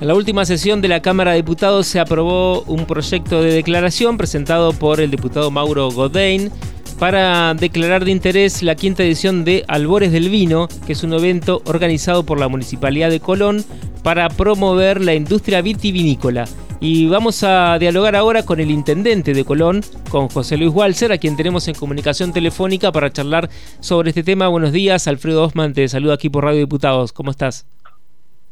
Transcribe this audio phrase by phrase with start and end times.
[0.00, 4.16] En la última sesión de la Cámara de Diputados se aprobó un proyecto de declaración
[4.16, 6.52] presentado por el diputado Mauro Godain
[7.00, 11.62] para declarar de interés la quinta edición de Albores del Vino, que es un evento
[11.64, 13.64] organizado por la Municipalidad de Colón
[14.04, 16.44] para promover la industria vitivinícola.
[16.78, 21.18] Y vamos a dialogar ahora con el intendente de Colón, con José Luis Walser, a
[21.18, 24.46] quien tenemos en comunicación telefónica para charlar sobre este tema.
[24.46, 27.12] Buenos días, Alfredo Osman, te saludo aquí por Radio Diputados.
[27.12, 27.66] ¿Cómo estás?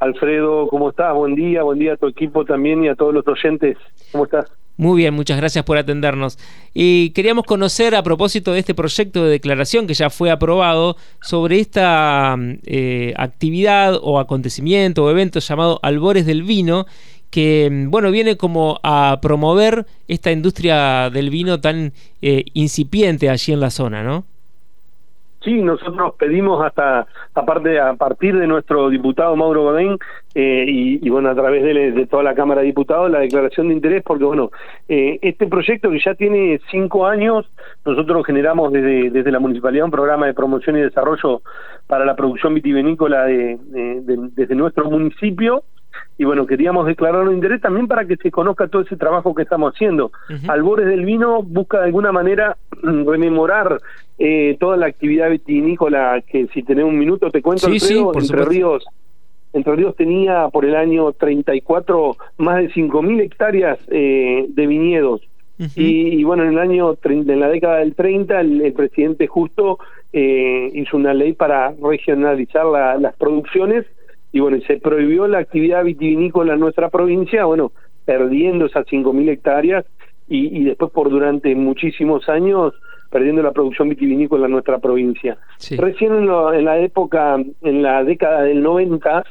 [0.00, 1.14] Alfredo, ¿cómo estás?
[1.14, 3.76] Buen día, buen día a tu equipo también y a todos los oyentes.
[4.10, 4.46] ¿Cómo estás?
[4.78, 6.38] Muy bien, muchas gracias por atendernos.
[6.72, 11.60] Y queríamos conocer a propósito de este proyecto de declaración que ya fue aprobado sobre
[11.60, 16.86] esta eh, actividad o acontecimiento o evento llamado Albores del Vino,
[17.28, 21.92] que bueno viene como a promover esta industria del vino tan
[22.22, 24.24] eh, incipiente allí en la zona, ¿no?
[25.42, 29.96] Sí, nosotros pedimos hasta, aparte, a partir de nuestro diputado Mauro Godín,
[30.34, 34.02] eh, y, bueno, a través de, toda la Cámara de Diputados, la declaración de interés,
[34.04, 34.50] porque bueno,
[34.88, 37.50] eh, este proyecto que ya tiene cinco años,
[37.86, 41.40] nosotros generamos desde, desde la Municipalidad un programa de promoción y desarrollo
[41.86, 43.58] para la producción vitivinícola de,
[44.36, 45.64] desde nuestro municipio,
[46.20, 49.40] y bueno, queríamos declarar un interés también para que se conozca todo ese trabajo que
[49.40, 50.12] estamos haciendo.
[50.48, 53.80] Albores del Vino busca de alguna manera rememorar
[54.18, 58.84] eh, toda la actividad vitivinícola que si tenés un minuto te cuento, Entre Ríos
[59.54, 65.22] Entre Ríos tenía por el año 34 más de 5.000 hectáreas eh, de viñedos.
[65.74, 69.78] y, bueno, en el año, en la década del 30, el, presidente justo
[70.12, 72.66] eh, hizo una ley para regionalizar
[73.00, 73.86] las producciones
[74.32, 77.72] y bueno, se prohibió la actividad vitivinícola en nuestra provincia, bueno,
[78.04, 79.84] perdiendo esas 5.000 hectáreas
[80.28, 82.74] y, y, después por durante muchísimos años
[83.10, 85.36] perdiendo la producción vitivinícola en nuestra provincia.
[85.76, 89.24] Recién en, la época, en la década del 90,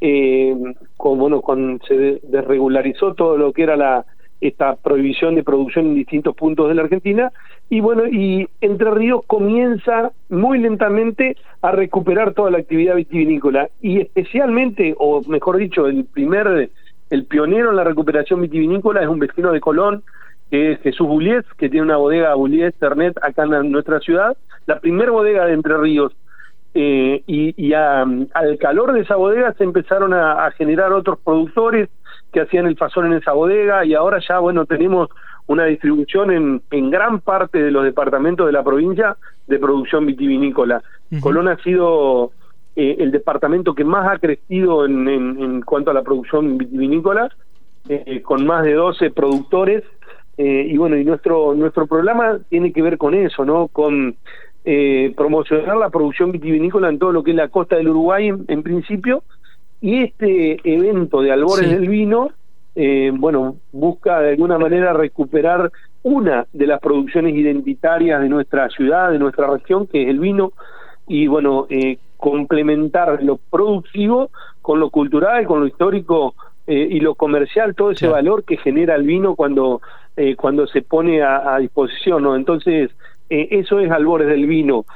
[0.00, 0.56] eh,
[0.96, 4.06] con, bueno, cuando se desregularizó todo lo que era la
[4.48, 7.32] esta prohibición de producción en distintos puntos de la Argentina.
[7.70, 13.68] Y bueno y Entre Ríos comienza muy lentamente a recuperar toda la actividad vitivinícola.
[13.80, 16.70] Y especialmente o mejor dicho el primer
[17.10, 20.02] el pionero en la recuperación vitivinícola es un vecino de Colón
[20.50, 24.36] que es Jesús Bullies que tiene una bodega Bullies Ternet acá en nuestra ciudad.
[24.66, 26.12] La primera bodega de Entre Ríos.
[26.76, 31.88] Eh, y al calor de esa bodega se empezaron a generar otros productores
[32.34, 35.08] que hacían el fasón en esa bodega y ahora ya, bueno, tenemos
[35.46, 40.82] una distribución en, en gran parte de los departamentos de la provincia de producción vitivinícola.
[41.20, 42.32] Colón ha sido
[42.74, 47.30] eh, el departamento que más ha crecido en, en, cuanto a la producción vitivinícola,
[47.88, 49.84] eh, con más de 12 productores.
[50.36, 53.68] Eh, y bueno, y nuestro, nuestro programa tiene que ver con eso, ¿no?
[53.68, 54.16] Con
[55.14, 59.22] promocionar la producción vitivinícola en todo lo que es la costa del Uruguay en principio,
[59.84, 62.30] y este evento de Albores del Vino,
[62.74, 65.70] eh, bueno, busca de alguna manera recuperar
[66.02, 70.52] una de las producciones identitarias de nuestra ciudad, de nuestra región, que es el vino,
[71.06, 74.30] y bueno, eh, complementar lo productivo
[74.62, 76.34] con lo cultural, con lo histórico
[76.66, 79.82] eh, y lo comercial, todo ese valor que genera el vino cuando,
[80.38, 82.36] cuando se pone a, disposición, ¿no?
[82.36, 82.90] Entonces,
[83.28, 84.86] eso es Albores del Vino,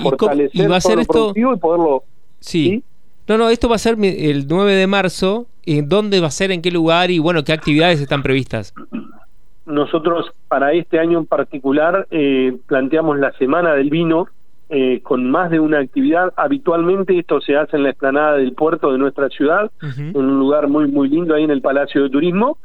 [0.00, 1.12] fortalecer va a ser esto...
[1.12, 2.04] productivo y poderlo...
[2.38, 2.84] ¿sí?
[3.30, 5.46] No, no, esto va a ser el 9 de marzo.
[5.64, 6.50] ¿En dónde va a ser?
[6.50, 7.12] ¿En qué lugar?
[7.12, 8.74] Y bueno, ¿qué actividades están previstas?
[9.66, 14.26] Nosotros para este año en particular eh, planteamos la Semana del Vino
[14.68, 16.32] eh, con más de una actividad.
[16.34, 20.66] Habitualmente esto se hace en la explanada del puerto de nuestra ciudad, en un lugar
[20.66, 22.58] muy muy lindo ahí en el Palacio de Turismo.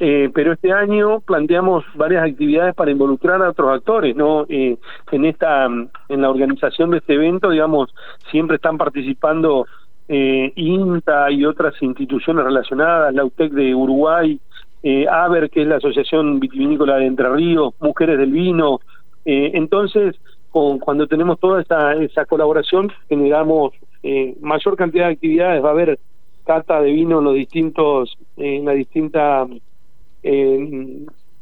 [0.00, 4.46] Eh, pero este año planteamos varias actividades para involucrar a otros actores, ¿no?
[4.48, 7.94] en esta en la organización de este evento, digamos,
[8.32, 9.66] siempre están participando
[10.08, 14.40] eh, INTA y otras instituciones relacionadas, la UTEC de Uruguay,
[14.82, 18.80] eh, ABER, que es la Asociación Vitivinícola de Entre Ríos, Mujeres del Vino.
[19.24, 20.16] Eh, entonces,
[20.50, 25.62] con, cuando tenemos toda esa, esa colaboración, generamos eh, mayor cantidad de actividades.
[25.62, 25.98] Va a haber
[26.44, 29.46] cata de vino en los distintos, en la distinta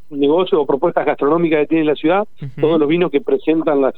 [0.09, 2.27] negocios o propuestas gastronómicas que tiene la ciudad,
[2.59, 3.93] todos los vinos que presentan las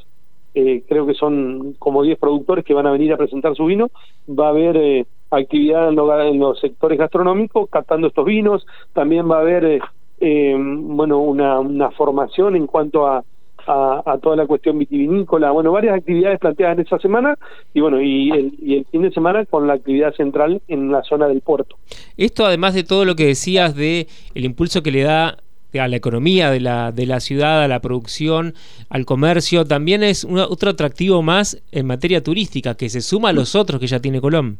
[0.53, 3.89] eh, creo que son como 10 productores que van a venir a presentar su vino,
[4.27, 9.41] va a haber eh, actividad en, los sectores gastronómicos captando estos vinos, también va a
[9.41, 9.79] haber eh,
[10.19, 13.23] eh, bueno una, una formación en cuanto a,
[13.67, 17.37] a, toda la cuestión vitivinícola, bueno, varias actividades planteadas en esa semana
[17.73, 21.03] y bueno, y el, y el fin de semana con la actividad central en la
[21.03, 21.75] zona del puerto.
[22.17, 25.37] Esto además de todo lo que decías de el impulso que le da
[25.77, 28.53] a la economía de la, de la ciudad, a la producción,
[28.89, 33.55] al comercio, también es otro atractivo más en materia turística, que se suma a los
[33.55, 34.57] otros que ya tiene Colón.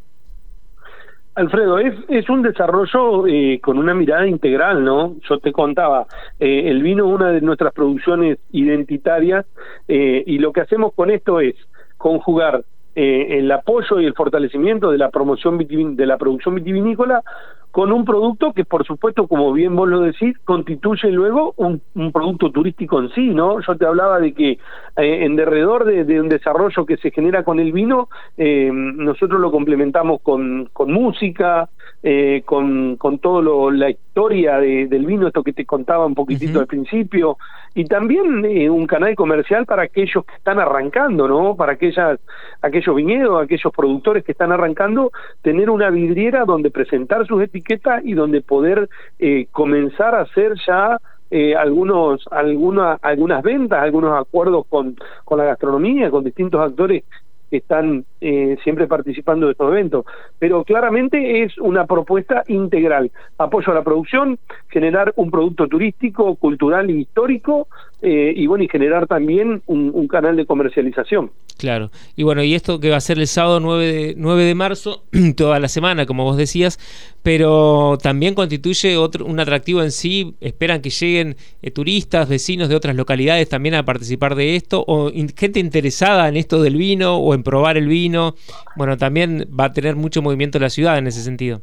[1.34, 5.16] Alfredo, es, es un desarrollo eh, con una mirada integral, ¿no?
[5.28, 6.06] Yo te contaba,
[6.38, 9.46] eh, el vino es una de nuestras producciones identitarias
[9.88, 11.54] eh, y lo que hacemos con esto es
[11.96, 17.22] conjugar el apoyo y el fortalecimiento de la promoción de la producción vitivinícola
[17.70, 21.80] con un producto que, por supuesto, como bien vos lo decís, constituye luego un,
[22.12, 23.60] producto turístico en sí, ¿no?
[23.60, 24.58] Yo te hablaba de que eh,
[24.96, 30.20] en derredor de, un desarrollo que se genera con el vino, eh, nosotros lo complementamos
[30.22, 31.68] con, con música,
[32.02, 36.66] eh, con, con todo la historia del vino, esto que te contaba un poquitito al
[36.66, 37.38] principio,
[37.74, 41.54] y también un canal comercial para aquellos que están arrancando, ¿no?
[41.54, 42.18] Para aquellas,
[42.62, 45.12] aquellos viñedos, aquellos productores que están arrancando,
[45.42, 47.59] tener una vidriera donde presentar sus etiquetas
[48.02, 50.98] y donde poder eh, comenzar a hacer ya
[51.30, 57.04] eh, algunos alguna, algunas ventas, algunos acuerdos con, con la gastronomía, con distintos actores
[57.50, 60.04] que están eh, siempre participando de estos eventos.
[60.38, 63.10] Pero claramente es una propuesta integral.
[63.38, 67.66] Apoyo a la producción, generar un producto turístico, cultural y histórico,
[68.02, 71.30] eh, y bueno, y generar también un, canal de comercialización.
[71.58, 71.90] Claro.
[72.16, 75.04] Y bueno, y esto que va a ser el sábado 9 de, 9 de marzo,
[75.36, 76.78] toda la semana, como vos decías,
[77.22, 80.34] pero también constituye otro, un atractivo en sí.
[80.40, 85.12] Esperan que lleguen eh, turistas, vecinos de otras localidades también a participar de esto, o
[85.36, 88.34] gente interesada en esto del vino o en probar el vino.
[88.76, 91.62] Bueno, también va a tener mucho movimiento la ciudad en ese sentido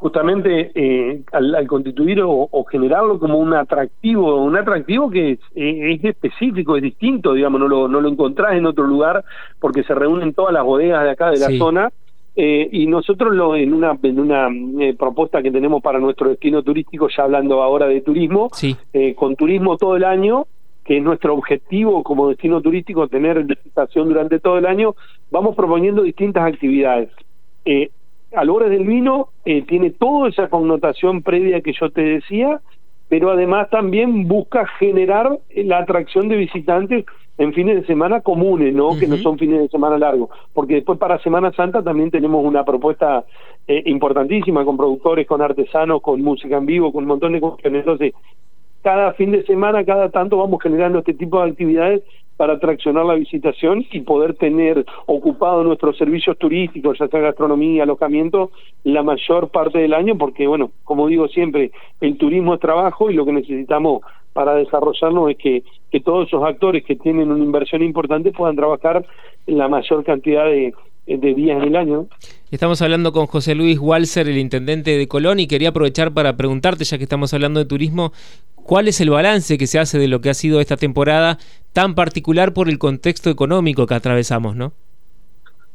[0.00, 6.82] justamente eh, al, constituir o, generarlo como un atractivo, un atractivo que es, específico, es
[6.82, 9.22] distinto, digamos, no lo, no lo encontrás en otro lugar
[9.60, 11.90] porque se reúnen todas las bodegas de acá de la zona.
[12.34, 14.48] Eh, y nosotros lo, en una, en una
[14.82, 18.48] eh, propuesta que tenemos para nuestro destino turístico, ya hablando ahora de turismo,
[19.16, 20.46] con turismo todo el año,
[20.84, 24.94] que es nuestro objetivo como destino turístico, tener visitación durante todo el año,
[25.30, 27.10] vamos proponiendo distintas actividades.
[27.64, 27.90] Eh,
[28.34, 32.60] Albores del Vino eh, tiene toda esa connotación previa que yo te decía,
[33.08, 37.04] pero además también busca generar la atracción de visitantes
[37.38, 38.98] en fines de semana comunes, ¿no?
[38.98, 42.64] Que no son fines de semana largos, porque después para Semana Santa también tenemos una
[42.64, 43.24] propuesta
[43.66, 47.80] eh, importantísima con productores, con artesanos, con música en vivo, con un montón de cuestiones.
[47.80, 48.12] Entonces,
[48.82, 52.02] cada fin de semana, cada tanto vamos generando este tipo de actividades
[52.40, 58.50] para atraccionar la visitación y poder tener ocupado nuestros servicios turísticos, ya sea gastronomía, alojamiento,
[58.82, 61.70] la mayor parte del año, porque bueno, como digo siempre,
[62.00, 64.00] el turismo es trabajo y lo que necesitamos
[64.32, 69.04] para desarrollarlo es que, que todos esos actores que tienen una inversión importante puedan trabajar
[69.44, 70.72] la mayor cantidad de,
[71.06, 72.06] de días en el año.
[72.50, 76.84] Estamos hablando con José Luis Walser, el intendente de Colón, y quería aprovechar para preguntarte,
[76.84, 78.12] ya que estamos hablando de turismo,
[78.64, 81.38] ¿cuál es el balance que se hace de lo que ha sido esta temporada
[81.72, 84.72] tan particular por el contexto económico que atravesamos, no?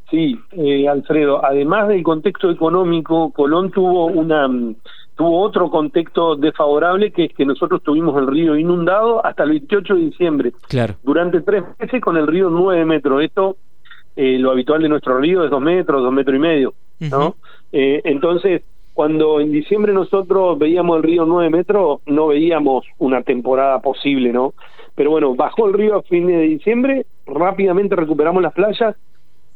[0.10, 4.48] Sí, eh, Alfredo, además del contexto económico, Colón tuvo una
[5.16, 9.96] tuvo otro contexto desfavorable que es que nosotros tuvimos el río inundado hasta el 28
[9.96, 10.54] de diciembre.
[10.68, 10.96] Claro.
[11.04, 13.24] Durante tres meses con el río 9 metros.
[13.24, 13.56] Esto
[14.16, 17.36] eh, lo habitual de nuestro río es dos metros, dos metros y medio, ¿no?
[17.74, 18.64] eh, entonces,
[18.96, 24.54] cuando en diciembre nosotros veíamos el río nueve metros, no veíamos una temporada posible, ¿no?
[24.96, 28.96] Pero bueno, bajó el río a fines de diciembre, rápidamente recuperamos las playas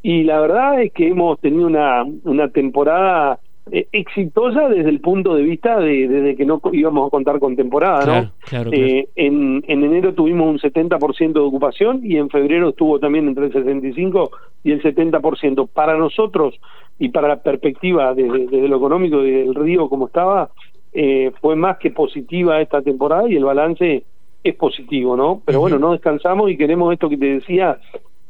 [0.04, 3.40] y la verdad es que hemos tenido una, una temporada
[3.72, 7.56] eh, exitosa desde el punto de vista de desde que no íbamos a contar con
[7.56, 8.32] temporada, ¿no?
[8.72, 13.46] Eh, en, en enero tuvimos un 70% de ocupación y en febrero estuvo también entre
[13.46, 14.32] el 65
[14.64, 15.68] y el 70%.
[15.68, 16.60] Para nosotros
[16.98, 20.50] y para la perspectiva desde, desde lo económico del río como estaba,
[20.92, 24.04] eh, fue más que positiva esta temporada y el balance
[24.44, 25.42] es positivo, ¿no?
[25.46, 27.78] Pero bueno, no descansamos y queremos esto que te decía,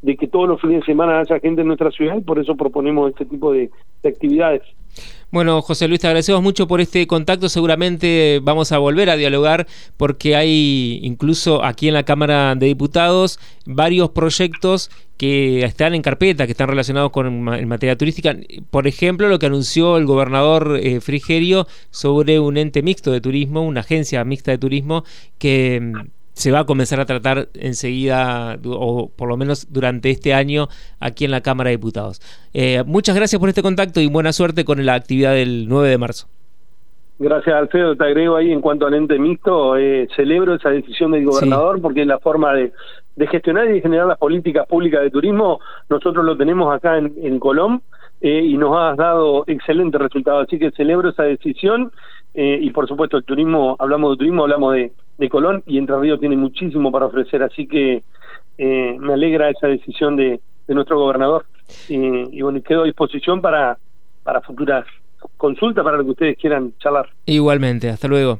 [0.01, 2.55] de que todos los fines de semana haya gente en nuestra ciudad y por eso
[2.55, 3.69] proponemos este tipo de,
[4.03, 4.61] actividades.
[5.31, 7.49] Bueno, José Luis, te agradecemos mucho por este contacto.
[7.49, 13.39] Seguramente vamos a volver a dialogar porque hay incluso aquí en la Cámara de Diputados
[13.65, 18.35] varios proyectos que están en carpeta, que están relacionados con materia turística.
[18.71, 23.61] Por ejemplo, lo que anunció el gobernador eh, Frigerio sobre un ente mixto de turismo,
[23.61, 25.03] una agencia mixta de turismo
[25.37, 25.93] que
[26.39, 30.69] se va a comenzar a tratar enseguida, o por lo menos durante este año,
[31.01, 32.21] aquí en la Cámara de Diputados.
[32.53, 35.97] Eh, muchas gracias por este contacto y buena suerte con la actividad del 9 de
[35.97, 36.27] marzo.
[37.19, 37.97] Gracias, Alfredo.
[37.97, 42.01] Te agrego ahí en cuanto al ente mixto, eh, celebro esa decisión del gobernador porque
[42.03, 42.71] es la forma de,
[43.29, 45.59] gestionar y de generar las políticas públicas de turismo.
[45.89, 47.81] Nosotros lo tenemos acá en, en Colón
[48.21, 50.47] eh, y nos ha dado excelentes resultados.
[50.47, 51.91] Así que celebro esa decisión
[52.33, 56.19] y, por supuesto, el turismo, hablamos de turismo, hablamos de de Colón y Entre Ríos
[56.19, 58.01] tiene muchísimo para ofrecer, así que
[58.57, 61.45] eh, me alegra esa decisión de, nuestro gobernador
[61.87, 63.79] y, y bueno, quedo a disposición para,
[64.23, 64.85] para futuras
[65.37, 67.09] consulta para lo que ustedes quieran charlar.
[67.25, 68.39] Igualmente, hasta luego.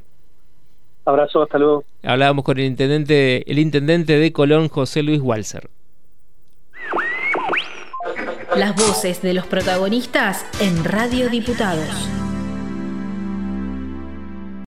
[1.05, 1.83] Abrazo, hasta luego.
[2.03, 5.69] Hablábamos con el intendente, el intendente de Colón, José Luis Walser.
[8.55, 12.18] Las voces de los protagonistas en Radio Diputados.